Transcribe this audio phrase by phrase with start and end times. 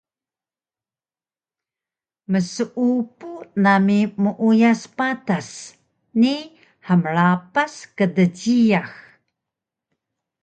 [2.31, 3.29] Mseupu
[3.63, 5.49] nami meuyas patas
[6.19, 6.33] ni
[6.85, 8.89] hmrapas kdjiyax